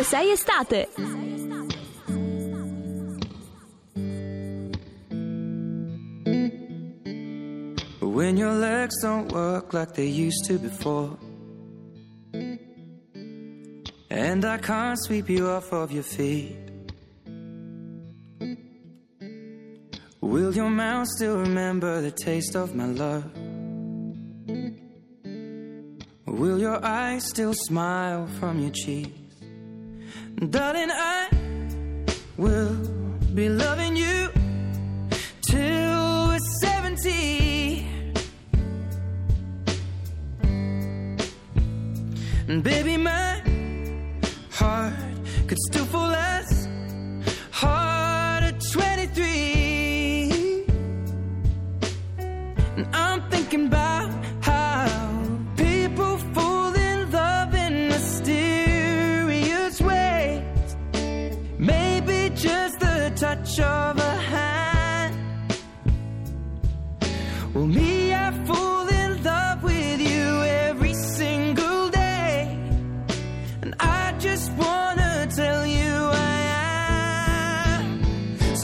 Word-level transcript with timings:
Ovunque 0.00 0.04
sei 0.04 0.32
estate. 0.32 0.88
When 8.00 8.36
your 8.36 8.54
legs 8.54 9.02
don't 9.02 9.30
work 9.32 9.74
like 9.74 9.94
they 9.94 10.06
used 10.06 10.44
to 10.46 10.58
before. 10.58 11.18
And 14.10 14.44
I 14.44 14.58
can't 14.58 14.98
sweep 15.04 15.28
you 15.28 15.48
off 15.48 15.72
of 15.72 15.92
your 15.92 16.02
feet. 16.02 16.56
Will 20.20 20.54
your 20.54 20.70
mouth 20.70 21.08
still 21.08 21.38
remember 21.38 22.00
the 22.00 22.10
taste 22.10 22.56
of 22.56 22.74
my 22.74 22.86
love? 22.86 23.24
Will 26.26 26.58
your 26.58 26.84
eyes 26.84 27.24
still 27.28 27.54
smile 27.54 28.26
from 28.38 28.60
your 28.60 28.70
cheeks? 28.70 29.19
Darling, 30.48 30.90
I 30.90 31.28
will 32.36 32.74
be 33.34 33.48
loving 33.48 33.96
you 33.96 34.30
till 35.42 36.28
we're 36.28 36.38
70. 36.60 37.86
And 42.48 42.62
baby, 42.62 42.96
my 42.96 43.42
heart 44.52 44.94
could 45.46 45.58
still 45.58 45.84
fall 45.86 46.12
as 46.12 46.59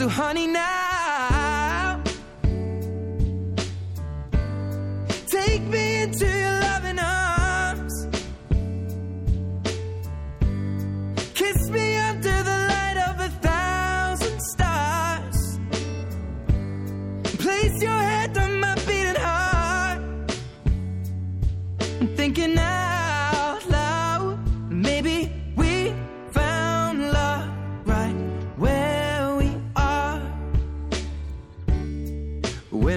Honey, 0.09 0.47
now. 0.47 0.76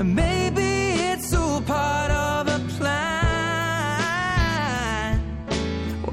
And 0.00 0.16
maybe 0.16 0.62
it's 1.12 1.34
all 1.34 1.60
part 1.60 2.10
of 2.10 2.48
a 2.48 2.58
plan. 2.78 3.20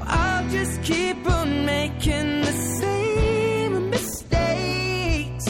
I'll 0.02 0.46
just 0.50 0.82
keep 0.82 1.26
on 1.26 1.64
making 1.64 2.42
the 2.42 2.52
same 2.52 3.88
mistakes, 3.88 5.46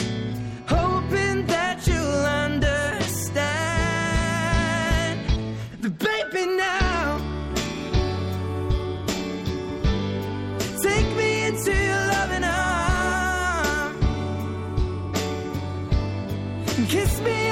hoping 0.69 1.47
that 1.47 1.84
you'll 1.84 2.26
understand. 2.44 3.49
But 5.82 5.99
baby, 5.99 6.47
now. 6.47 7.19
Take 10.81 11.09
me 11.16 11.43
into 11.47 11.75
your 11.75 12.06
loving 12.15 12.44
arms. 12.44 13.99
Kiss 16.88 17.20
me 17.22 17.47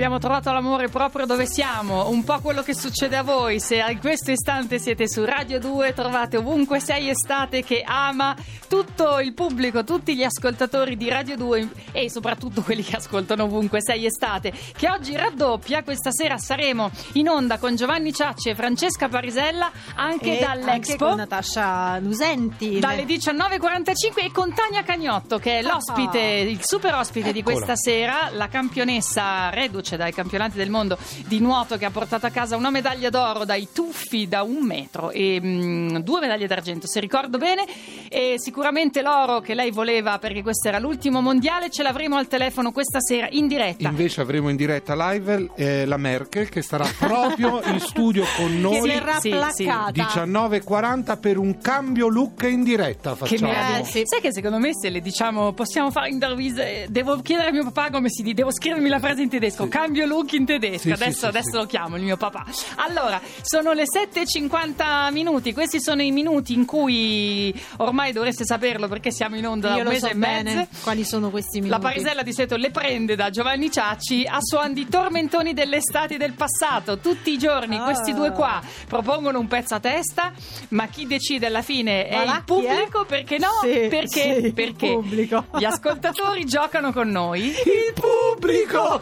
Abbiamo 0.00 0.18
trovato 0.18 0.50
l'amore 0.50 0.88
proprio 0.88 1.26
dove 1.26 1.44
siamo, 1.44 2.08
un 2.08 2.24
po' 2.24 2.40
quello 2.40 2.62
che 2.62 2.74
succede 2.74 3.18
a 3.18 3.22
voi. 3.22 3.60
Se 3.60 3.84
in 3.86 4.00
questo 4.00 4.30
istante 4.30 4.78
siete 4.78 5.06
su 5.06 5.26
Radio 5.26 5.60
2, 5.60 5.92
trovate 5.92 6.38
ovunque 6.38 6.80
sei 6.80 7.10
estate 7.10 7.62
che 7.62 7.82
ama 7.84 8.34
tutto 8.66 9.18
il 9.18 9.34
pubblico, 9.34 9.84
tutti 9.84 10.16
gli 10.16 10.22
ascoltatori 10.22 10.96
di 10.96 11.10
Radio 11.10 11.36
2 11.36 11.68
e 11.92 12.08
soprattutto 12.08 12.62
quelli 12.62 12.82
che 12.82 12.96
ascoltano 12.96 13.44
ovunque 13.44 13.82
sei 13.82 14.06
estate, 14.06 14.54
che 14.74 14.88
oggi 14.88 15.14
raddoppia. 15.14 15.82
Questa 15.82 16.10
sera 16.12 16.38
saremo 16.38 16.90
in 17.14 17.28
onda 17.28 17.58
con 17.58 17.76
Giovanni 17.76 18.14
Ciacci 18.14 18.48
e 18.48 18.54
Francesca 18.54 19.06
Parisella 19.08 19.70
anche 19.96 20.38
E 20.38 20.42
dall'Expo. 20.42 20.70
anche 20.70 20.96
con 20.96 21.16
Natascia 21.16 21.98
Lusenti. 21.98 22.78
Dalle 22.78 23.04
19.45 23.04 24.24
e 24.24 24.30
con 24.32 24.54
Tania 24.54 24.82
Cagnotto 24.82 25.36
che 25.36 25.58
è 25.58 25.62
l'ospite, 25.62 26.20
il 26.20 26.60
super 26.62 26.94
ospite 26.94 27.32
di 27.32 27.42
questa 27.42 27.76
sera, 27.76 28.30
la 28.32 28.48
campionessa 28.48 29.50
reduce 29.50 29.88
dai 29.96 30.12
campionati 30.12 30.56
del 30.56 30.70
mondo 30.70 30.98
di 31.26 31.40
nuoto 31.40 31.76
che 31.76 31.84
ha 31.84 31.90
portato 31.90 32.26
a 32.26 32.30
casa 32.30 32.56
una 32.56 32.70
medaglia 32.70 33.10
d'oro 33.10 33.44
dai 33.44 33.68
tuffi 33.72 34.28
da 34.28 34.42
un 34.42 34.64
metro 34.64 35.10
e 35.10 35.40
mm, 35.42 35.96
due 35.98 36.20
medaglie 36.20 36.46
d'argento 36.46 36.86
se 36.86 37.00
ricordo 37.00 37.38
bene 37.38 37.64
e 38.08 38.34
sicuramente 38.38 39.02
l'oro 39.02 39.40
che 39.40 39.54
lei 39.54 39.70
voleva 39.70 40.18
perché 40.18 40.42
questo 40.42 40.68
era 40.68 40.78
l'ultimo 40.78 41.20
mondiale 41.20 41.70
ce 41.70 41.82
l'avremo 41.82 42.16
al 42.16 42.28
telefono 42.28 42.72
questa 42.72 43.00
sera 43.00 43.28
in 43.30 43.46
diretta. 43.46 43.88
Invece 43.88 44.20
avremo 44.20 44.48
in 44.48 44.56
diretta 44.56 44.94
live 45.12 45.50
eh, 45.56 45.84
la 45.86 45.96
Merkel 45.96 46.48
che 46.48 46.62
sarà 46.62 46.86
proprio 46.98 47.60
in 47.64 47.80
studio 47.80 48.24
con 48.36 48.48
che 48.48 48.58
noi 48.58 48.88
verrà 48.88 49.18
sì, 49.20 49.30
placcata. 49.30 49.90
19.40 50.24 51.20
per 51.20 51.38
un 51.38 51.58
cambio 51.58 52.08
look 52.08 52.42
in 52.42 52.62
diretta 52.62 53.10
Che 53.12 53.16
facciamo. 53.16 53.50
meraviglia. 53.50 53.78
Eh, 53.78 53.84
sì. 53.84 54.02
Sai 54.04 54.20
che 54.20 54.32
secondo 54.32 54.58
me 54.58 54.70
se 54.74 54.88
le 54.90 55.00
diciamo 55.00 55.52
possiamo 55.52 55.90
fare 55.90 56.08
interviste, 56.10 56.86
devo 56.88 57.16
chiedere 57.20 57.48
a 57.48 57.52
mio 57.52 57.64
papà 57.64 57.90
come 57.90 58.08
si 58.08 58.22
dice, 58.22 58.34
devo 58.34 58.52
scrivermi 58.52 58.88
la 58.88 58.98
frase 58.98 59.22
in 59.22 59.28
tedesco, 59.28 59.68
cambio 59.70 60.04
look 60.04 60.32
in 60.34 60.44
tedesco, 60.44 60.78
Sì, 60.88 60.90
adesso, 60.92 61.18
sì, 61.20 61.24
adesso 61.26 61.50
sì. 61.52 61.56
lo 61.56 61.64
chiamo 61.66 61.96
il 61.96 62.02
mio 62.02 62.16
papà. 62.18 62.44
Allora, 62.76 63.18
sono 63.40 63.72
le 63.72 63.84
7.50 63.84 65.10
minuti, 65.12 65.52
questi 65.54 65.80
sono 65.80 66.02
i 66.02 66.10
minuti 66.10 66.52
in 66.52 66.64
cui 66.66 67.54
ormai 67.78 68.12
dovreste 68.12 68.44
saperlo 68.44 68.88
perché 68.88 69.10
siamo 69.10 69.36
in 69.36 69.46
onda 69.46 69.68
da 69.68 69.74
Io 69.76 69.80
un 69.80 69.86
lo 69.86 69.90
mese 69.92 70.06
so 70.06 70.12
e 70.12 70.14
mezzo. 70.16 70.42
bene 70.44 70.68
quali 70.82 71.04
sono 71.04 71.30
questi 71.30 71.60
minuti. 71.60 71.80
La 71.80 71.88
Parisella 71.88 72.22
di 72.22 72.32
solito 72.34 72.56
le 72.56 72.70
prende 72.70 73.16
da 73.16 73.30
Giovanni 73.30 73.70
Ciacci 73.70 74.26
a 74.28 74.38
suon 74.40 74.72
di 74.74 74.86
tormentoni 74.88 75.54
dell'estate 75.54 76.14
e 76.14 76.18
del 76.18 76.32
passato. 76.32 76.98
Tutti 76.98 77.30
i 77.32 77.38
giorni 77.38 77.76
Ah. 77.76 77.84
questi 77.84 78.12
due 78.12 78.32
qua 78.32 78.60
propongono 78.88 79.38
un 79.38 79.46
pezzo 79.46 79.74
a 79.74 79.80
testa, 79.80 80.32
ma 80.70 80.86
chi 80.88 81.06
decide 81.06 81.46
alla 81.46 81.62
fine 81.62 82.08
è 82.08 82.24
là 82.24 82.32
il 82.34 82.38
è? 82.40 82.42
pubblico 82.44 83.04
perché 83.04 83.38
no? 83.38 83.48
Sì, 83.62 83.86
perché? 83.88 84.08
sì, 84.08 84.44
il 84.46 84.52
perché 84.54 84.88
pubblico. 84.92 85.44
gli 85.58 85.64
ascoltatori 85.64 86.44
giocano 86.44 86.92
con 86.92 87.08
noi. 87.08 87.46
Il 87.48 87.92
pubblico! 87.94 89.00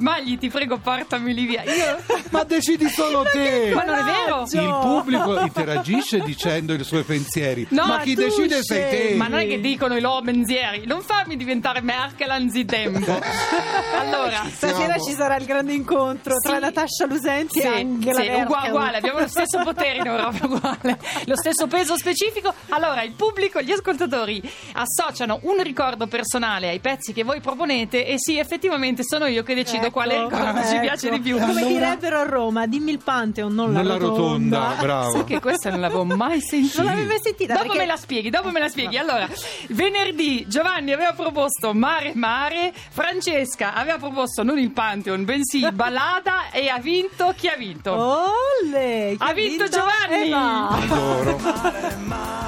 Magli, 0.00 0.38
ti 0.38 0.48
prego, 0.48 0.78
portami 0.78 1.32
via. 1.34 1.62
Io... 1.64 1.98
Ma 2.30 2.44
decidi 2.44 2.88
solo 2.88 3.22
te! 3.32 3.70
Ma 3.74 3.82
non 3.84 3.98
è 3.98 4.02
vero? 4.02 4.44
Il 4.50 4.78
pubblico 4.80 5.40
interagisce 5.40 6.20
dicendo 6.20 6.74
i 6.74 6.84
suoi 6.84 7.02
pensieri. 7.02 7.66
No, 7.70 7.86
ma 7.86 7.98
chi 8.00 8.14
decide 8.14 8.62
sei 8.62 9.10
te. 9.10 9.14
Ma 9.16 9.28
non 9.28 9.40
è 9.40 9.46
che 9.46 9.60
dicono 9.60 9.96
i 9.96 10.00
loro 10.00 10.22
menzieri, 10.22 10.86
non 10.86 11.02
farmi 11.02 11.36
diventare 11.36 11.80
Merkel 11.80 12.30
anzitempo. 12.30 13.18
allora, 13.98 14.44
Stasera 14.50 14.98
ci 14.98 15.12
sarà 15.12 15.36
il 15.36 15.44
grande 15.44 15.72
incontro 15.72 16.34
tra 16.42 16.54
Sì. 16.54 16.60
Natascia 16.60 17.06
Lusenti 17.06 17.60
Sì, 17.60 17.66
e 17.66 17.68
Angela 17.68 18.20
sì, 18.20 18.26
uguale, 18.28 18.38
Merkel. 18.44 18.70
uguale, 18.70 18.96
abbiamo 18.96 19.18
lo 19.20 19.28
stesso 19.28 19.62
potere 19.62 19.96
in 19.98 20.06
Europa, 20.06 20.46
uguale, 20.46 20.98
lo 21.24 21.36
stesso 21.36 21.66
peso 21.66 21.96
specifico. 21.96 22.52
Allora, 22.70 23.02
il 23.02 23.12
pubblico, 23.12 23.60
gli 23.60 23.72
ascoltatori 23.72 24.40
associano 24.72 25.40
un 25.42 25.62
ricordo 25.62 26.06
personale 26.06 26.68
ai 26.68 26.78
pezzi 26.80 27.12
che 27.12 27.24
voi 27.24 27.40
proponete 27.40 28.06
e 28.06 28.14
sì, 28.18 28.38
effettivamente 28.38 29.02
sono 29.02 29.26
io 29.26 29.42
che 29.42 29.54
decido 29.54 29.87
Ecco, 29.88 29.92
quale 29.92 30.20
ricordo 30.22 30.60
ci 30.62 30.72
ecco. 30.74 30.80
piace 30.80 31.10
di 31.10 31.20
più. 31.20 31.38
Come 31.38 31.50
Allora- 31.50 31.66
direbbero 31.66 32.18
a 32.18 32.22
Roma, 32.24 32.66
dimmi 32.66 32.90
il 32.92 32.98
Pantheon, 33.02 33.52
non 33.54 33.72
la 33.72 33.80
Nella 33.80 33.96
rotonda, 33.96 34.58
rotonda. 34.58 34.76
bravo. 34.82 35.10
Sai 35.12 35.24
che 35.24 35.40
questa 35.40 35.70
non 35.70 35.80
l'avevo 35.80 36.04
mai 36.04 36.40
sentita. 36.40 36.82
Non 36.82 36.90
l'avevi 36.92 37.06
mai 37.08 37.20
sentita? 37.22 37.52
Dopo 37.54 37.64
perché- 37.66 37.78
me 37.80 37.86
la 37.86 37.96
spieghi, 37.96 38.30
dopo 38.30 38.50
me 38.50 38.60
la 38.60 38.68
spieghi. 38.68 38.96
Allora, 38.98 39.28
venerdì 39.68 40.46
Giovanni 40.48 40.92
aveva 40.92 41.12
proposto 41.12 41.74
Mare 41.74 42.12
Mare, 42.14 42.72
Francesca 42.90 43.74
aveva 43.74 43.96
proposto 43.98 44.42
non 44.42 44.58
il 44.58 44.70
Pantheon, 44.70 45.24
bensì 45.24 45.66
Ballada 45.72 46.50
e 46.52 46.68
ha 46.68 46.78
vinto 46.78 47.32
chi 47.36 47.48
ha 47.48 47.56
vinto? 47.56 47.92
Olle, 47.92 49.14
Ha 49.18 49.32
vinto 49.32 49.64
Giovanni! 49.68 50.26
Eva. 50.28 50.68
Adoro. 50.68 52.46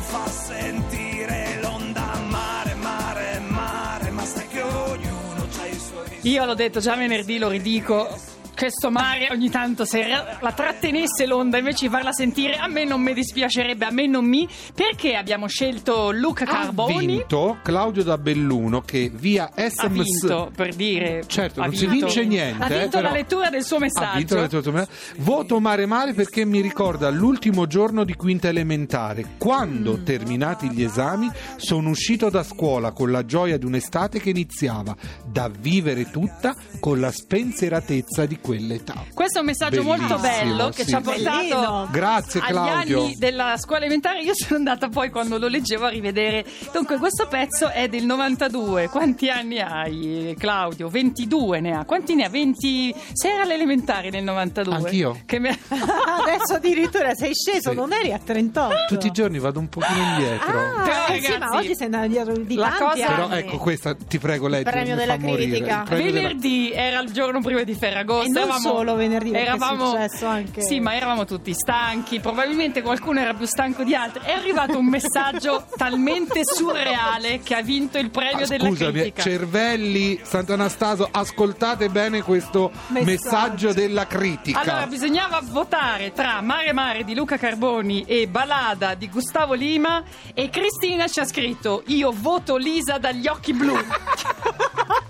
fa 0.00 0.26
sentire 0.28 1.58
l'onda. 1.60 2.18
Mare, 2.28 2.74
mare, 2.74 3.40
mare, 3.48 4.10
ma 4.10 4.24
sai 4.24 4.48
che 4.48 4.62
ognuno 4.62 5.46
c'ha 5.54 5.66
i 5.66 5.78
suoi 5.78 6.18
Io 6.22 6.44
l'ho 6.44 6.54
detto 6.54 6.80
già 6.80 6.96
venerdì, 6.96 7.38
lo 7.38 7.48
ridico. 7.48 8.29
Questo 8.60 8.90
mare 8.90 9.28
ogni 9.30 9.48
tanto 9.48 9.86
se 9.86 10.06
la 10.06 10.52
trattenesse 10.52 11.24
l'onda 11.24 11.56
invece 11.56 11.86
di 11.86 11.90
farla 11.90 12.12
sentire 12.12 12.56
a 12.56 12.68
me 12.68 12.84
non 12.84 13.00
mi 13.00 13.14
dispiacerebbe, 13.14 13.86
a 13.86 13.90
me 13.90 14.06
non 14.06 14.26
mi. 14.26 14.46
Perché 14.74 15.14
abbiamo 15.14 15.46
scelto 15.48 16.10
Luca 16.10 16.44
Ha 16.44 16.46
Carboni? 16.64 17.06
vinto 17.06 17.56
Claudio 17.62 18.02
da 18.04 18.18
Belluno 18.18 18.82
che 18.82 19.10
via 19.14 19.50
Ha 19.54 19.66
SMS 19.66 19.90
vinto 20.20 20.50
per 20.54 20.74
dire. 20.74 21.24
Certo, 21.26 21.62
ha 21.62 21.64
non 21.64 21.74
si 21.74 21.86
vince 21.86 22.26
niente, 22.26 22.62
Ha 22.62 22.66
eh, 22.66 22.78
vinto 22.80 22.98
però- 22.98 23.08
la 23.08 23.14
lettura 23.14 23.48
del 23.48 23.64
suo 23.64 23.76
Ha 23.76 23.80
messaggio. 23.80 24.16
vinto 24.18 24.34
la 24.34 24.40
lettura- 24.42 24.88
Voto 25.16 25.58
Mare 25.58 25.86
Mare 25.86 26.12
perché 26.12 26.44
mi 26.44 26.60
ricorda 26.60 27.08
l'ultimo 27.08 27.66
giorno 27.66 28.04
di 28.04 28.12
quinta 28.14 28.48
elementare, 28.48 29.24
quando, 29.38 29.96
Mm. 29.96 30.04
terminati 30.04 30.68
gli 30.70 30.82
esami, 30.82 31.30
sono 31.56 31.88
uscito 31.88 32.28
da 32.28 32.42
scuola 32.42 32.90
con 32.92 33.10
la 33.10 33.24
gioia 33.24 33.56
di 33.56 33.64
un'estate 33.64 34.20
che 34.20 34.28
iniziava, 34.28 34.94
da 35.24 35.48
vivere 35.48 36.10
tutta 36.10 36.54
con 36.78 37.00
la 37.00 37.10
spensieratezza 37.10 38.26
di 38.26 38.38
quell'età. 38.50 39.04
Questo 39.14 39.38
è 39.38 39.40
un 39.40 39.46
messaggio 39.46 39.82
molto 39.82 40.18
Bellissimo, 40.18 40.54
bello 40.56 40.68
che 40.70 40.82
sì. 40.82 40.88
ci 40.88 40.94
ha 40.94 41.00
portato 41.00 41.36
Bellino. 41.36 41.88
Grazie 41.90 42.40
agli 42.40 42.56
anni 42.56 43.14
della 43.16 43.56
scuola 43.56 43.80
elementare. 43.84 44.22
Io 44.22 44.34
sono 44.34 44.56
andata 44.56 44.88
poi 44.88 45.10
quando 45.10 45.38
lo 45.38 45.46
leggevo 45.48 45.86
a 45.86 45.88
rivedere. 45.88 46.44
Dunque, 46.72 46.98
questo 46.98 47.26
pezzo 47.28 47.68
è 47.70 47.88
del 47.88 48.04
92. 48.04 48.88
Quanti 48.88 49.28
anni 49.28 49.60
hai, 49.60 50.34
Claudio? 50.38 50.88
22 50.88 51.60
ne 51.60 51.76
ha. 51.76 51.84
Quanti 51.84 52.14
ne 52.14 52.24
ha? 52.24 52.28
20. 52.28 52.94
Sei 53.12 53.30
era 53.30 53.42
all'elementare 53.42 54.10
nel 54.10 54.24
92. 54.24 54.74
Anch'io. 54.74 55.20
Che 55.24 55.38
me- 55.38 55.58
Adesso 55.68 56.54
addirittura 56.54 57.14
sei 57.14 57.32
sceso, 57.34 57.70
Sì. 57.70 57.76
non 57.76 57.92
eri 57.92 58.12
a 58.12 58.18
38. 58.18 58.74
Tutti 58.88 59.06
i 59.06 59.10
giorni 59.10 59.38
vado 59.38 59.58
un 59.60 59.68
pochino 59.68 59.98
indietro. 59.98 60.50
Ah, 60.58 60.82
Però, 60.82 61.06
eh 61.06 61.20
sì, 61.20 61.26
ragazzi, 61.30 61.38
ma 61.38 61.56
oggi 61.58 61.74
sei 61.76 61.84
andato 61.86 62.04
indietro 62.04 62.36
di 62.36 62.54
la 62.56 62.68
tanti 62.76 62.84
cosa- 63.02 63.06
Però 63.14 63.30
ecco 63.30 63.58
questa, 63.58 63.94
ti 63.94 64.18
prego, 64.18 64.48
leggi, 64.48 64.64
premio 64.70 64.94
mi 64.94 65.00
della 65.00 65.16
critica. 65.16 65.78
Il 65.80 65.88
premio 65.88 66.04
della- 66.12 66.28
Venerdì 66.28 66.72
era 66.72 67.00
il 67.00 67.10
giorno 67.12 67.40
prima 67.40 67.62
di 67.62 67.74
Ferragosto. 67.74 68.30
E 68.40 68.44
non 68.46 68.50
eravamo- 68.56 68.76
solo 68.76 68.94
venerdì, 68.94 69.30
perché 69.30 69.44
è 69.46 69.48
eravamo, 69.48 69.90
successo 69.90 70.26
anche- 70.26 70.62
Sì, 70.62 70.80
ma 70.80 70.94
eravamo 70.94 71.24
tutti 71.24 71.52
stanchi. 71.54 72.20
Probabilmente 72.20 72.82
qualcuno 72.82 73.20
era 73.20 73.34
più 73.34 73.46
stanco 73.46 73.82
di 73.82 73.94
altri. 73.94 74.22
È 74.24 74.32
arrivato 74.32 74.78
un 74.78 74.86
messaggio 74.86 75.64
talmente 75.76 76.40
surreale 76.44 77.40
che 77.40 77.54
ha 77.54 77.62
vinto 77.62 77.98
il 77.98 78.10
premio 78.10 78.44
Ah, 78.44 78.48
della 78.48 78.64
scusami, 78.66 78.92
critica. 78.92 79.22
Cervelli, 79.22 80.20
Sant'Anastaso, 80.22 81.08
ascoltate 81.10 81.88
bene 81.88 82.22
questo 82.22 82.70
Messaggio. 82.88 83.04
messaggio, 83.10 83.72
della 83.72 84.06
critica. 84.06 84.60
Allora, 84.60 84.86
bisognava 84.86 85.40
votare 85.42 86.12
tra 86.12 86.40
Mare 86.40 86.72
Mare 86.72 87.04
di 87.04 87.14
Luca 87.14 87.36
Carboni 87.36 88.02
e 88.06 88.26
Balada 88.28 88.94
di 88.94 89.08
Gustavo 89.08 89.54
Lima 89.54 90.02
e 90.34 90.48
Cristina 90.50 91.06
ci 91.08 91.20
ha 91.20 91.24
scritto 91.24 91.82
Io 91.86 92.12
voto 92.14 92.56
Lisa 92.56 92.98
dagli 92.98 93.26
occhi 93.28 93.52
blu. 93.52 93.76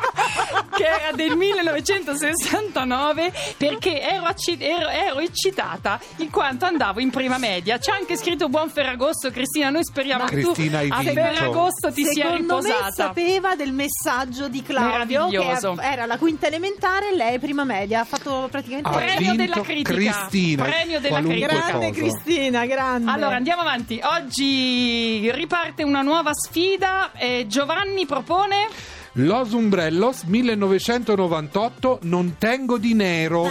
che 0.81 0.87
era 0.87 1.12
del 1.12 1.37
1969 1.37 3.32
perché 3.56 4.00
ero, 4.00 4.25
acci- 4.25 4.59
ero- 4.61 4.88
ero 4.88 5.19
eccitata 5.19 6.00
in 6.17 6.31
quanto 6.31 6.65
andavo 6.65 7.00
in 7.00 7.11
prima 7.11 7.38
media. 7.38 7.79
C'è 7.79 7.93
anche 7.93 8.17
scritto 8.17 8.49
Buon 8.49 8.71
Ferragosto, 8.71 9.31
Cristina. 9.31 9.71
Noi 9.71 9.85
speriamo 9.85 10.25
che 10.25 10.41
Cristina, 10.41 10.81
tu 10.81 10.93
a. 10.93 11.03
Ferragosto 11.03 11.93
ti 11.93 12.05
sia 12.05 12.31
Secondo 12.31 12.56
me 12.61 12.69
riposata. 12.69 12.93
sapeva 12.93 13.55
del 13.56 13.73
messaggio 13.73 14.49
di 14.49 14.62
Claudio 14.62 15.29
che 15.29 15.56
era 15.81 16.06
la 16.06 16.17
quinta 16.19 16.47
elementare 16.47 17.11
e 17.11 17.17
lei 17.17 17.38
prima 17.38 17.65
media. 17.65 18.00
Ha 18.00 18.05
fatto 18.05 18.49
praticamente 18.50 18.88
Ha 18.88 18.93
Premio 18.93 19.35
della 19.35 19.61
critica. 19.61 19.93
Cristina. 19.94 20.65
Premio 20.65 21.00
della 21.00 21.21
critica. 21.21 21.47
grande 21.47 21.88
cosa. 21.88 22.00
Cristina, 22.00 22.67
grande. 22.67 23.11
Allora 23.11 23.37
andiamo 23.37 23.62
avanti. 23.62 24.00
Oggi 24.02 25.31
riparte 25.33 25.83
una 25.83 26.02
nuova 26.02 26.33
sfida. 26.35 27.12
e 27.16 27.45
Giovanni 27.49 28.07
propone. 28.07 28.69
Los 29.14 29.55
Umbrellos 29.55 30.25
1998 30.25 32.00
Non 32.02 32.37
tengo 32.38 32.79
dinero. 32.79 33.50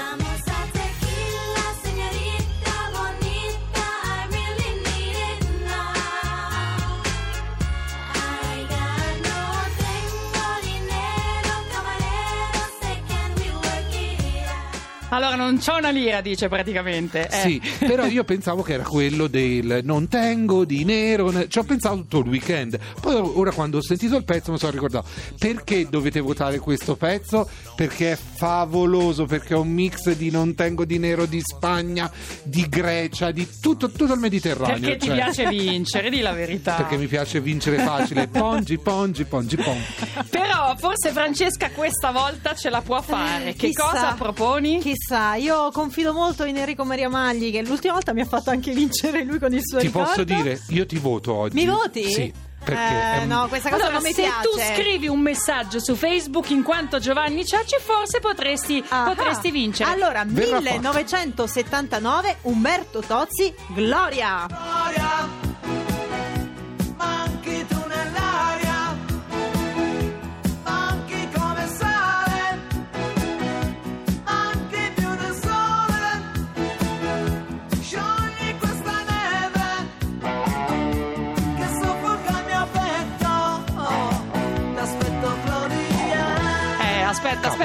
Allora 15.10 15.36
non 15.36 15.58
c'ho 15.60 15.78
una 15.78 15.90
lira, 15.90 16.22
dice 16.22 16.48
praticamente. 16.48 17.28
Eh. 17.28 17.40
Sì, 17.42 17.62
però 17.80 18.06
io 18.06 18.24
pensavo 18.24 18.62
che 18.62 18.74
era 18.74 18.84
quello 18.84 19.28
del 19.28 19.82
non 19.84 20.08
tengo 20.08 20.66
dinero, 20.66 21.32
ne- 21.32 21.48
ci 21.50 21.58
ho 21.58 21.64
pensato 21.64 21.96
tutto 21.98 22.20
il 22.20 22.28
weekend. 22.28 22.78
Poi 23.02 23.16
ora 23.16 23.52
quando 23.52 23.78
ho 23.78 23.82
sentito 23.82 24.16
il 24.18 24.24
pezzo 24.24 24.52
mi 24.52 24.60
sono 24.60 24.72
ricordato 24.72 25.08
perché 25.38 25.88
dovete 25.90 26.20
votare 26.20 26.60
questo 26.60 26.96
pezzo? 26.96 27.50
Perché 27.76 28.12
è 28.12 28.16
favoloso, 28.18 29.26
perché 29.26 29.54
è 29.54 29.58
un 29.58 29.70
mix 29.70 30.12
di 30.12 30.30
non 30.30 30.54
tengo 30.54 30.86
dinero 30.86 31.26
di 31.26 31.42
Spagna, 31.42 32.12
di 32.44 32.68
Grecia, 32.70 33.32
di 33.32 33.48
tutto, 33.60 33.90
tutto 33.90 34.14
il 34.14 34.20
Mediterraneo. 34.20 34.80
Perché 34.80 34.98
ti 34.98 35.08
cioè, 35.08 35.16
piace 35.16 35.48
vincere, 35.48 36.10
di 36.10 36.20
la 36.20 36.34
verità. 36.34 36.76
Perché 36.76 36.98
mi 36.98 37.08
piace 37.08 37.42
vincere 37.42 37.78
facile. 37.80 38.28
Pongi, 38.28 38.78
pongi, 38.78 39.26
pongi, 39.26 39.56
pongi. 39.56 39.86
Però 40.30 40.76
forse 40.78 41.12
Francesca 41.12 41.72
questa 41.72 42.12
volta 42.12 42.54
ce 42.54 42.70
la 42.70 42.82
può 42.82 43.02
fare. 43.02 43.50
Eh, 43.50 43.56
Che 43.56 43.72
cosa 43.74 44.14
proponi? 44.18 44.80
Chissà, 44.80 44.98
io 45.40 45.72
confido 45.72 46.14
molto 46.14 46.44
in 46.46 46.58
Enrico 46.58 46.84
Maria 46.86 47.10
Magli 47.10 47.52
che 47.52 47.62
l'ultima 47.64 47.94
volta 47.94 48.14
mi 48.14 48.22
ha 48.22 48.26
fatto 48.26 48.50
anche 48.50 48.72
vincere 48.74 49.24
lui 49.24 49.40
con 49.40 49.54
il 49.54 49.62
suo 49.64 49.80
Ti 49.80 49.86
ricordo. 49.88 50.08
posso 50.10 50.24
dire, 50.24 50.62
io 50.70 50.86
ti 50.86 50.98
voto 50.98 51.34
oggi. 51.34 51.56
Mi 51.56 51.66
voti? 51.66 52.04
Sì, 52.12 52.34
perché 52.64 52.82
Eh, 52.82 53.20
un- 53.22 53.28
no, 53.28 53.48
questa 53.48 53.70
cosa 53.70 53.84
Allora, 53.84 54.00
non 54.00 54.08
mi 54.08 54.14
se 54.14 54.22
piace. 54.24 54.42
tu 54.42 54.60
scrivi 54.82 55.08
un 55.08 55.20
messaggio 55.20 55.80
su 55.80 55.96
Facebook 55.96 56.50
in 56.52 56.64
quanto 56.64 57.00
Giovanni 57.00 57.46
Ciacci, 57.46 57.78
forse 57.80 58.20
potresti, 58.20 58.84
Ah, 58.90 59.04
potresti 59.14 59.52
vincere. 59.52 59.90
Allora, 59.92 60.24
Verrà 60.26 60.62
fatto. 60.62 60.74
1979, 60.74 62.38
Umberto 62.44 63.00
Tozzi, 63.02 63.54
Gloria. 63.74 64.46
Gloria, 64.48 65.49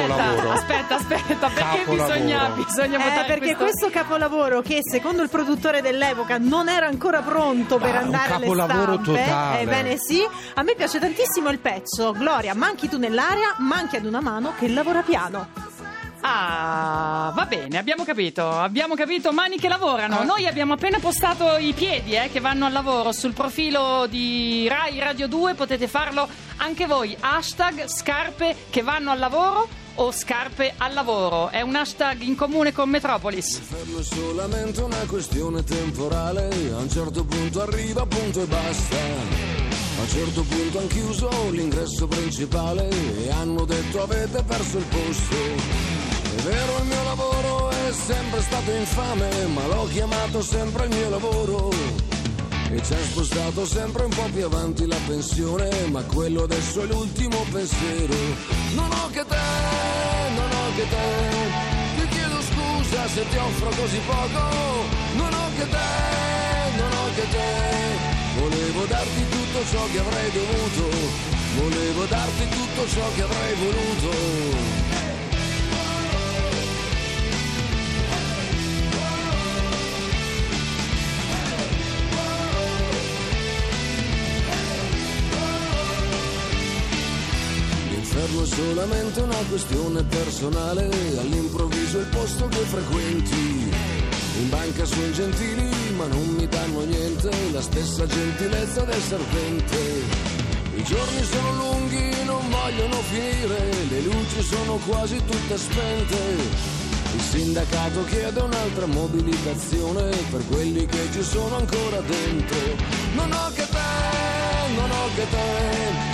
Capolavoro. 0.06 0.50
aspetta, 0.52 0.94
aspetta, 0.96 1.48
perché 1.48 1.78
Capolavoro. 1.84 2.12
bisogna, 2.14 2.48
bisogna 2.50 2.98
Eh, 2.98 3.02
votare 3.08 3.26
perché 3.26 3.56
questo 3.56 3.90
capolavoro 3.90 4.60
che 4.60 4.80
secondo 4.82 5.22
il 5.22 5.28
produttore 5.28 5.80
dell'epoca 5.82 6.38
non 6.38 6.68
era 6.68 6.86
ancora 6.86 7.20
pronto 7.22 7.78
per 7.78 7.94
Ah, 7.94 7.98
un 8.00 8.04
andare 8.06 8.32
alle 8.34 8.46
capolavoro 8.46 8.92
stampe, 9.02 9.22
totale. 9.24 9.60
ebbene 9.60 9.96
sì, 9.98 10.26
a 10.54 10.62
me 10.62 10.74
piace 10.74 10.98
tantissimo 10.98 11.50
il 11.50 11.58
pezzo 11.58 12.12
Gloria, 12.12 12.54
manchi 12.54 12.88
tu 12.88 12.98
nell'aria, 12.98 13.54
manchi 13.58 13.96
ad 13.96 14.04
una 14.04 14.20
mano 14.20 14.52
che 14.58 14.68
lavora 14.68 15.02
piano. 15.02 15.48
Ah, 16.26 17.30
va 17.34 17.44
bene, 17.44 17.76
abbiamo 17.76 18.02
capito. 18.02 18.48
Abbiamo 18.50 18.94
capito 18.94 19.30
mani 19.32 19.58
che 19.58 19.68
lavorano. 19.68 20.20
Ah. 20.20 20.24
Noi 20.24 20.46
abbiamo 20.46 20.72
appena 20.72 20.98
postato 20.98 21.58
i 21.58 21.74
piedi 21.74 22.14
eh, 22.16 22.30
che 22.32 22.40
vanno 22.40 22.64
al 22.64 22.72
lavoro 22.72 23.12
sul 23.12 23.34
profilo 23.34 24.06
di 24.08 24.66
Rai 24.66 24.98
Radio 25.00 25.28
2. 25.28 25.52
Potete 25.52 25.86
farlo 25.86 26.26
anche 26.56 26.86
voi. 26.86 27.14
Hashtag 27.20 27.86
scarpe 27.88 28.56
che 28.70 28.80
vanno 28.82 29.10
al 29.10 29.18
lavoro 29.18 29.68
o 29.96 30.12
scarpe 30.12 30.74
al 30.76 30.94
lavoro. 30.94 31.48
È 31.48 31.60
un 31.60 31.74
hashtag 31.74 32.22
in 32.22 32.36
comune 32.36 32.72
con 32.72 32.88
Metropolis. 32.88 33.58
Fermo 33.58 33.98
è 33.98 34.02
solamente 34.02 34.80
una 34.82 35.04
questione 35.06 35.62
temporale, 35.64 36.48
a 36.74 36.78
un 36.78 36.90
certo 36.90 37.24
punto 37.24 37.62
arriva, 37.62 38.06
punto 38.06 38.42
e 38.42 38.46
basta. 38.46 38.96
A 38.96 40.00
un 40.00 40.08
certo 40.08 40.42
punto 40.42 40.78
hanno 40.78 40.86
chiuso 40.88 41.28
l'ingresso 41.50 42.06
principale 42.06 42.88
e 42.88 43.30
hanno 43.30 43.64
detto 43.64 44.02
avete 44.02 44.42
perso 44.42 44.78
il 44.78 44.84
posto. 44.84 45.34
È 46.36 46.40
vero 46.42 46.78
il 46.78 46.86
mio 46.86 47.02
lavoro 47.04 47.70
è 47.70 47.92
sempre 47.92 48.40
stato 48.42 48.70
infame, 48.72 49.46
ma 49.46 49.66
l'ho 49.66 49.88
chiamato 49.92 50.42
sempre 50.42 50.86
il 50.86 50.96
mio 50.96 51.10
lavoro. 51.10 52.13
E 52.74 52.82
ci 52.82 52.92
ha 52.92 52.98
spostato 52.98 53.64
sempre 53.64 54.02
un 54.02 54.10
po' 54.10 54.28
più 54.32 54.44
avanti 54.44 54.84
la 54.84 54.98
pensione, 55.06 55.70
ma 55.92 56.02
quello 56.02 56.42
adesso 56.42 56.82
è 56.82 56.86
l'ultimo 56.86 57.46
pensiero. 57.52 58.14
Non 58.74 58.90
ho 58.90 59.10
che 59.12 59.24
te, 59.24 59.46
non 60.34 60.50
ho 60.50 60.74
che 60.74 60.88
te, 60.88 62.00
ti 62.00 62.08
chiedo 62.08 62.40
scusa 62.42 63.06
se 63.14 63.28
ti 63.28 63.36
offro 63.36 63.68
così 63.80 64.00
poco. 64.04 64.40
Non 65.14 65.32
ho 65.32 65.48
che 65.56 65.68
te, 65.68 65.88
non 66.76 66.92
ho 66.92 67.14
che 67.14 67.28
te, 67.30 68.40
volevo 68.40 68.84
darti 68.86 69.28
tutto 69.28 69.58
ciò 69.70 69.86
che 69.92 69.98
avrei 70.00 70.30
dovuto, 70.32 70.96
volevo 71.54 72.04
darti 72.06 72.48
tutto 72.48 72.88
ciò 72.88 73.06
che 73.14 73.22
avrei 73.22 73.54
voluto. 73.54 74.93
È 88.42 88.46
solamente 88.46 89.20
una 89.20 89.42
questione 89.48 90.02
personale, 90.02 90.88
all'improvviso 91.18 91.98
il 91.98 92.06
posto 92.06 92.46
che 92.48 92.58
frequenti. 92.58 93.70
In 94.40 94.48
banca 94.50 94.84
sono 94.84 95.10
gentili 95.12 95.74
ma 95.96 96.06
non 96.06 96.26
mi 96.36 96.46
danno 96.46 96.84
niente, 96.84 97.30
la 97.52 97.62
stessa 97.62 98.06
gentilezza 98.06 98.82
del 98.82 99.00
serpente. 99.00 99.76
I 100.74 100.82
giorni 100.82 101.22
sono 101.22 101.52
lunghi, 101.54 102.24
non 102.24 102.50
vogliono 102.50 102.96
finire, 103.02 103.70
le 103.88 104.00
luci 104.00 104.42
sono 104.42 104.78
quasi 104.86 105.16
tutte 105.24 105.56
spente. 105.56 106.16
Il 107.14 107.20
sindacato 107.20 108.04
chiede 108.04 108.40
un'altra 108.40 108.86
mobilitazione 108.86 110.10
per 110.30 110.44
quelli 110.48 110.84
che 110.86 111.08
ci 111.12 111.22
sono 111.22 111.56
ancora 111.56 112.00
dentro. 112.00 112.58
Non 113.14 113.32
ho 113.32 113.50
che 113.54 113.66
te, 113.68 114.74
non 114.74 114.90
ho 114.90 115.08
che 115.14 115.26
te, 115.30 116.13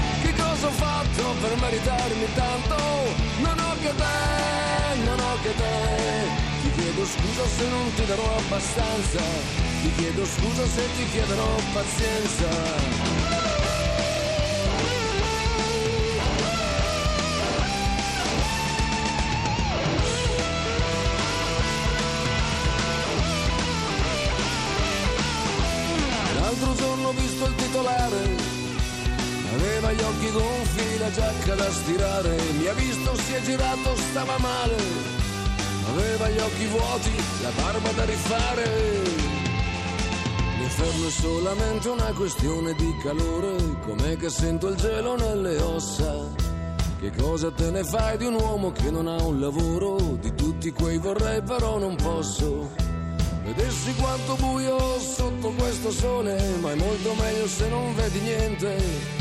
fatto 1.20 1.34
per 1.40 1.56
meritarmi 1.60 2.26
tanto? 2.34 2.76
Non 3.40 3.58
ho 3.58 3.74
che 3.80 3.94
te, 3.94 5.04
non 5.04 5.18
ho 5.18 5.40
che 5.42 5.54
te. 5.54 6.48
Ti 6.62 6.70
chiedo 6.72 7.04
scusa 7.04 7.46
se 7.46 7.68
non 7.68 7.94
ti 7.94 8.04
darò 8.06 8.36
abbastanza, 8.36 9.22
ti 9.82 9.92
chiedo 9.96 10.24
scusa 10.24 10.66
se 10.66 10.82
ti 10.96 11.10
chiederò 11.10 11.54
pazienza. 11.72 12.48
L'altro 26.40 26.74
giorno 26.74 27.08
ho 27.08 27.12
visto 27.12 27.44
il 27.46 27.54
titolare, 27.54 28.39
aveva 29.80 29.92
gli 29.92 30.02
occhi 30.02 30.30
gonfi, 30.30 30.98
la 30.98 31.10
giacca 31.10 31.54
da 31.54 31.70
stirare, 31.70 32.36
mi 32.58 32.66
ha 32.66 32.72
visto, 32.74 33.16
si 33.16 33.32
è 33.32 33.40
girato, 33.42 33.96
stava 33.96 34.36
male, 34.38 34.76
aveva 35.88 36.28
gli 36.28 36.38
occhi 36.38 36.66
vuoti, 36.66 37.10
la 37.42 37.50
barba 37.56 37.90
da 37.92 38.04
rifare. 38.04 38.64
L'inferno 40.58 41.06
è 41.06 41.10
solamente 41.10 41.88
una 41.88 42.12
questione 42.12 42.74
di 42.74 42.94
calore, 43.02 43.56
com'è 43.80 44.16
che 44.18 44.28
sento 44.28 44.68
il 44.68 44.76
gelo 44.76 45.16
nelle 45.16 45.56
ossa. 45.58 46.48
Che 47.00 47.12
cosa 47.16 47.50
te 47.50 47.70
ne 47.70 47.82
fai 47.82 48.18
di 48.18 48.26
un 48.26 48.34
uomo 48.34 48.72
che 48.72 48.90
non 48.90 49.06
ha 49.08 49.22
un 49.22 49.40
lavoro? 49.40 49.96
Di 50.20 50.34
tutti 50.34 50.70
quei 50.72 50.98
vorrei 50.98 51.40
però 51.40 51.78
non 51.78 51.96
posso. 51.96 52.68
Vedessi 53.42 53.94
quanto 53.94 54.34
buio 54.34 55.00
sotto 55.00 55.48
questo 55.52 55.90
sole, 55.90 56.38
ma 56.60 56.72
è 56.72 56.74
molto 56.74 57.14
meglio 57.14 57.48
se 57.48 57.68
non 57.68 57.94
vedi 57.94 58.20
niente. 58.20 59.19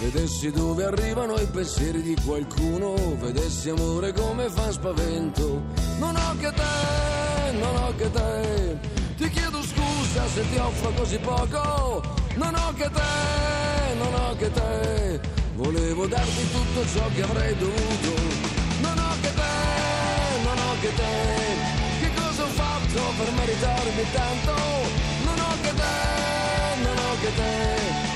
Vedessi 0.00 0.52
dove 0.52 0.84
arrivano 0.84 1.34
i 1.40 1.46
pensieri 1.46 2.00
di 2.00 2.16
qualcuno, 2.24 2.94
vedessi 3.16 3.68
amore 3.68 4.12
come 4.12 4.48
fa 4.48 4.70
spavento. 4.70 5.60
Non 5.98 6.14
ho 6.14 6.36
che 6.38 6.52
te, 6.52 7.52
non 7.58 7.76
ho 7.76 7.92
che 7.96 8.08
te, 8.08 8.78
ti 9.16 9.28
chiedo 9.28 9.60
scusa 9.60 10.28
se 10.28 10.48
ti 10.50 10.56
offro 10.56 10.90
così 10.92 11.18
poco. 11.18 12.00
Non 12.36 12.54
ho 12.54 12.72
che 12.74 12.88
te, 12.88 13.94
non 13.98 14.14
ho 14.14 14.36
che 14.36 14.52
te, 14.52 15.20
volevo 15.56 16.06
darti 16.06 16.50
tutto 16.52 16.86
ciò 16.86 17.04
che 17.12 17.22
avrei 17.22 17.56
dovuto. 17.56 18.22
Non 18.80 18.98
ho 18.98 19.14
che 19.20 19.34
te, 19.34 20.44
non 20.44 20.58
ho 20.58 20.80
che 20.80 20.94
te, 20.94 22.02
che 22.02 22.10
cosa 22.14 22.44
ho 22.44 22.46
fatto 22.46 23.00
per 23.18 23.32
meritarmi 23.32 24.04
tanto? 24.12 24.52
Non 25.24 25.38
ho 25.40 25.54
che 25.60 25.74
te, 25.74 26.82
non 26.84 26.96
ho 26.96 27.20
che 27.20 27.34
te. 27.34 28.07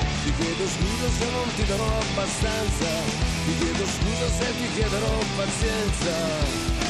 Chiedo 0.62 0.78
scusa 0.78 1.08
se 1.18 1.30
non 1.32 1.54
ti 1.56 1.64
darò 1.64 1.84
abbastanza, 1.84 2.86
ti 3.44 3.58
chiedo 3.58 3.84
scusa 3.84 4.28
se 4.28 4.46
ti 4.56 4.72
chiederò 4.74 5.18
pazienza. 5.34 6.80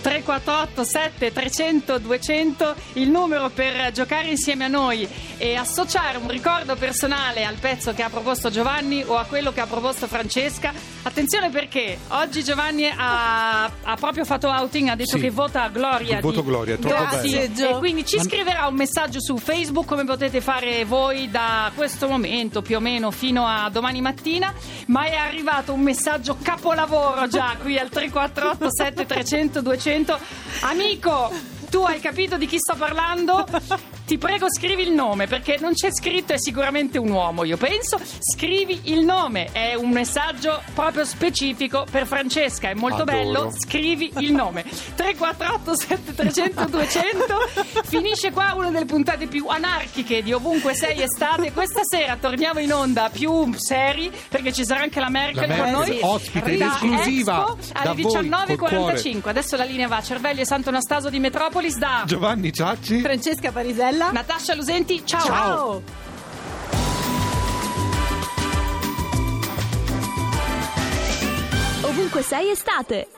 348 0.00 0.84
7 0.84 1.32
300 1.32 1.98
200 1.98 2.74
il 2.94 3.10
numero 3.10 3.50
per 3.50 3.92
giocare 3.92 4.30
insieme 4.30 4.64
a 4.64 4.68
noi 4.68 5.08
e 5.38 5.54
associare 5.54 6.18
un 6.18 6.28
ricordo 6.28 6.74
personale 6.76 7.44
al 7.44 7.54
pezzo 7.56 7.94
che 7.94 8.02
ha 8.02 8.10
proposto 8.10 8.50
Giovanni 8.50 9.02
o 9.06 9.16
a 9.16 9.24
quello 9.24 9.52
che 9.52 9.60
ha 9.60 9.66
proposto 9.66 10.06
Francesca. 10.06 10.72
Attenzione 11.02 11.48
perché 11.50 11.98
oggi 12.08 12.42
Giovanni 12.44 12.86
ha, 12.94 13.64
ha 13.64 13.94
proprio 13.98 14.24
fatto 14.24 14.48
outing, 14.48 14.88
ha 14.88 14.96
detto 14.96 15.16
Sì. 15.16 15.22
che 15.22 15.30
vota 15.30 15.68
Gloria. 15.68 16.16
Il 16.16 16.22
voto 16.22 16.40
di- 16.40 16.46
Gloria, 16.48 16.74
è 16.74 16.78
troppo 16.78 16.94
Grazie. 17.08 17.48
bello. 17.48 17.68
E 17.76 17.78
quindi 17.78 18.04
ci 18.04 18.18
scriverà 18.20 18.66
un 18.66 18.74
messaggio 18.74 19.20
su 19.20 19.36
Facebook 19.38 19.86
come 19.86 20.04
potete 20.04 20.40
fare 20.40 20.84
voi 20.84 21.30
da 21.30 21.70
questo 21.74 22.08
momento 22.08 22.60
più 22.62 22.76
o 22.76 22.80
meno 22.80 23.10
fino 23.10 23.46
a 23.46 23.68
domani 23.70 24.00
mattina. 24.00 24.52
Ma 24.88 25.04
è 25.04 25.14
arrivato 25.14 25.72
un 25.72 25.80
messaggio 25.80 26.36
capolavoro 26.42 27.28
già 27.28 27.56
qui 27.60 27.78
al 27.78 27.88
348 27.88 28.68
7300 28.70 29.60
200. 29.62 30.18
Amico, 30.62 31.30
tu 31.70 31.82
hai 31.82 32.00
capito 32.00 32.36
di 32.36 32.46
chi 32.46 32.56
sto 32.58 32.74
parlando? 32.76 33.46
Ti 34.08 34.16
prego 34.16 34.46
scrivi 34.50 34.84
il 34.84 34.92
nome 34.92 35.26
perché 35.26 35.58
non 35.60 35.74
c'è 35.74 35.90
scritto 35.92 36.32
è 36.32 36.38
sicuramente 36.38 36.96
un 36.96 37.10
uomo, 37.10 37.44
io 37.44 37.58
penso. 37.58 38.00
Scrivi 38.18 38.80
il 38.84 39.04
nome, 39.04 39.50
è 39.52 39.74
un 39.74 39.90
messaggio 39.90 40.62
proprio 40.72 41.04
specifico 41.04 41.84
per 41.90 42.06
Francesca, 42.06 42.70
è 42.70 42.74
molto 42.74 43.02
Adoro. 43.02 43.18
bello. 43.18 43.52
Scrivi 43.54 44.10
il 44.20 44.32
nome. 44.32 44.62
348 44.62 45.76
7300 45.76 46.64
200 46.68 47.34
finisce 47.84 48.32
qua 48.32 48.54
una 48.56 48.70
delle 48.70 48.86
puntate 48.86 49.26
più 49.26 49.46
anarchiche 49.48 50.22
di 50.22 50.32
ovunque 50.32 50.72
sei 50.72 51.02
estate. 51.02 51.52
Questa 51.52 51.82
sera 51.84 52.16
torniamo 52.16 52.60
in 52.60 52.72
onda 52.72 53.10
più 53.12 53.52
seri 53.58 54.10
perché 54.30 54.54
ci 54.54 54.64
sarà 54.64 54.84
anche 54.84 55.00
la 55.00 55.10
Merkel, 55.10 55.46
La 55.50 55.54
con 55.54 55.70
Merkel, 55.70 55.96
noi. 55.96 55.98
ospite 56.00 56.56
da 56.56 56.66
esclusiva 56.72 57.44
Expo 57.58 57.72
da 57.74 57.90
alle 57.90 58.00
voi, 58.00 58.56
col 58.56 58.70
19.45. 58.70 59.28
Adesso 59.28 59.56
la 59.56 59.64
linea 59.64 59.86
va 59.86 59.96
a 59.96 60.02
Cervelli 60.02 60.40
e 60.40 60.46
Santo 60.46 60.70
Anastaso 60.70 61.10
di 61.10 61.18
Metropolis 61.18 61.76
da 61.76 62.04
Giovanni 62.06 62.50
Ciacci. 62.54 63.00
Francesca 63.00 63.52
Parisella. 63.52 63.96
Natascia 63.98 64.54
Lusenti. 64.54 65.04
Ciao. 65.04 65.24
Ciao. 65.24 65.82
Ovunque 71.82 72.22
sei 72.22 72.50
estate. 72.50 73.08